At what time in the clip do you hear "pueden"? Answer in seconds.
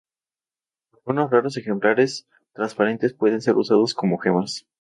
3.13-3.39